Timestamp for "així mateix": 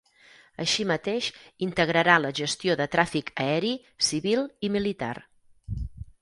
0.63-1.27